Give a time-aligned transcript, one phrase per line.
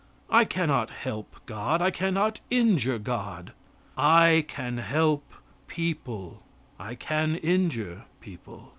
[0.31, 3.51] I cannot help God; I cannot injure God.
[3.95, 5.31] I can help
[5.67, 6.41] people;
[6.79, 8.69] I can injure people.